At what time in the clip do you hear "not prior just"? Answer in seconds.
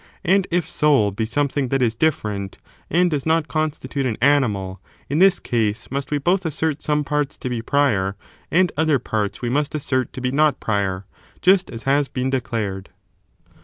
10.31-11.69